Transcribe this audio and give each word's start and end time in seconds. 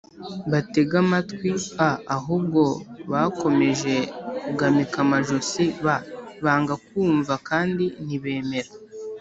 batege 0.51 0.95
amatwi 1.03 1.49
a 1.87 1.89
ahubwo 2.17 2.63
bakomeje 3.11 3.95
kugamika 4.43 4.97
amajosi 5.05 5.63
b 5.85 5.87
banga 6.43 6.75
kumva 6.87 7.33
kandi 7.49 7.85
ntibemera 8.05 8.71